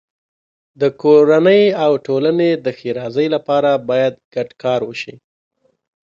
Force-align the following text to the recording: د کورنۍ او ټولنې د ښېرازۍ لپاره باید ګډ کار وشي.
د 0.81 0.83
کورنۍ 1.01 1.63
او 1.83 1.91
ټولنې 2.05 2.51
د 2.65 2.67
ښېرازۍ 2.77 3.27
لپاره 3.35 3.71
باید 3.89 4.13
ګډ 4.33 4.49
کار 4.63 4.79
وشي. 4.89 5.15